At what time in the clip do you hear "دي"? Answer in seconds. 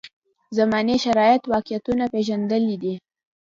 2.83-2.95